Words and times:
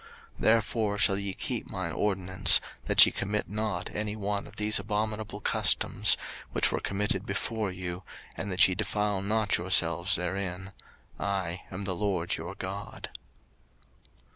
03:018:030 0.37 0.39
Therefore 0.41 0.97
shall 0.97 1.17
ye 1.19 1.33
keep 1.35 1.69
mine 1.69 1.91
ordinance, 1.93 2.59
that 2.85 3.05
ye 3.05 3.11
commit 3.11 3.47
not 3.47 3.91
any 3.93 4.15
one 4.15 4.47
of 4.47 4.55
these 4.55 4.79
abominable 4.79 5.39
customs, 5.39 6.17
which 6.53 6.71
were 6.71 6.79
committed 6.79 7.23
before 7.23 7.69
you, 7.71 8.01
and 8.35 8.51
that 8.51 8.67
ye 8.67 8.73
defile 8.73 9.21
not 9.21 9.59
yourselves 9.59 10.15
therein: 10.15 10.71
I 11.19 11.61
am 11.69 11.83
the 11.83 11.93
LORD 11.93 12.35
your 12.35 12.55
God. 12.55 13.11